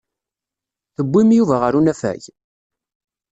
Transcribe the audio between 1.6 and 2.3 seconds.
ɣer unafag?